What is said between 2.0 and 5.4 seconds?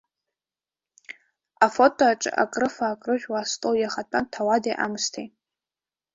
аҿы акрыфа-акрыжәуа астол иахатәан ҭауади-аамысҭеи.